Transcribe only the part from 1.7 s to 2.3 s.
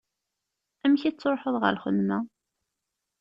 lxedma?